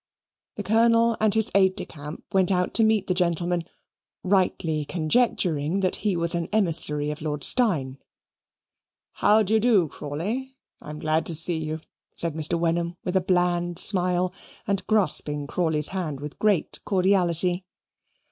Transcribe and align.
The 0.55 0.63
Colonel 0.63 1.15
and 1.19 1.31
his 1.35 1.51
aide 1.53 1.75
de 1.75 1.85
camp 1.85 2.23
went 2.33 2.49
out 2.49 2.73
to 2.73 2.83
meet 2.83 3.05
the 3.05 3.13
gentleman, 3.13 3.65
rightly 4.23 4.83
conjecturing 4.83 5.81
that 5.81 5.97
he 5.97 6.15
was 6.17 6.33
an 6.33 6.47
emissary 6.51 7.11
of 7.11 7.21
Lord 7.21 7.43
Steyne. 7.43 7.99
"How 9.11 9.43
d'ye 9.43 9.59
do, 9.59 9.87
Crawley? 9.87 10.57
I 10.81 10.89
am 10.89 10.97
glad 10.97 11.23
to 11.27 11.35
see 11.35 11.59
you," 11.59 11.81
said 12.15 12.33
Mr. 12.33 12.57
Wenham 12.57 12.97
with 13.03 13.15
a 13.15 13.21
bland 13.21 13.77
smile, 13.77 14.33
and 14.65 14.83
grasping 14.87 15.45
Crawley's 15.45 15.89
hand 15.89 16.19
with 16.19 16.39
great 16.39 16.79
cordiality. 16.83 17.63